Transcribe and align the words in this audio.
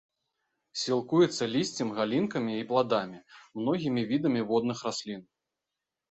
Сілкуецца 0.83 1.43
лісцем, 1.55 1.91
галінкамі 1.97 2.53
і 2.59 2.63
пладамі, 2.71 3.19
многімі 3.59 4.01
відамі 4.13 4.41
водных 4.53 4.81
раслін. 4.89 5.21